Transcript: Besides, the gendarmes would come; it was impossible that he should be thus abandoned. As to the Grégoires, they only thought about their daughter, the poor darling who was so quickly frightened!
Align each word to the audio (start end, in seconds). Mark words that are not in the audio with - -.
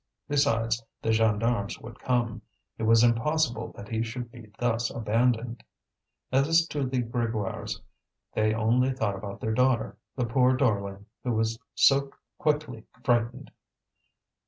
Besides, 0.27 0.83
the 1.03 1.11
gendarmes 1.11 1.79
would 1.79 1.99
come; 1.99 2.41
it 2.79 2.81
was 2.81 3.03
impossible 3.03 3.71
that 3.77 3.89
he 3.89 4.01
should 4.01 4.31
be 4.31 4.49
thus 4.57 4.89
abandoned. 4.89 5.63
As 6.31 6.65
to 6.69 6.87
the 6.87 7.03
Grégoires, 7.03 7.79
they 8.33 8.51
only 8.51 8.93
thought 8.93 9.13
about 9.15 9.39
their 9.41 9.53
daughter, 9.53 9.99
the 10.15 10.25
poor 10.25 10.57
darling 10.57 11.05
who 11.23 11.33
was 11.33 11.59
so 11.75 12.11
quickly 12.39 12.85
frightened! 13.03 13.51